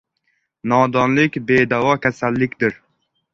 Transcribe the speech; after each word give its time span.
Nodonlik 0.71 1.37
bedavo 1.51 1.93
kasallikdir. 2.07 2.75